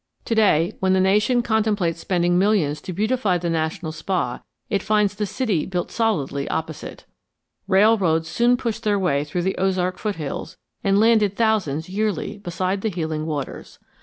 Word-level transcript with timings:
To 0.25 0.33
day, 0.33 0.73
when 0.79 0.93
the 0.93 0.99
nation 0.99 1.43
contemplates 1.43 1.99
spending 1.99 2.39
millions 2.39 2.81
to 2.81 2.91
beautify 2.91 3.37
the 3.37 3.51
national 3.51 3.91
spa, 3.91 4.41
it 4.67 4.81
finds 4.81 5.13
the 5.13 5.27
city 5.27 5.67
built 5.67 5.91
solidly 5.91 6.49
opposite. 6.49 7.05
Railroads 7.67 8.27
soon 8.27 8.57
pushed 8.57 8.81
their 8.81 8.97
way 8.97 9.23
through 9.23 9.43
the 9.43 9.57
Ozark 9.59 9.99
foothills 9.99 10.57
and 10.83 10.99
landed 10.99 11.35
thousands 11.35 11.87
yearly 11.87 12.39
beside 12.39 12.81
the 12.81 12.89
healing 12.89 13.27
waters. 13.27 13.77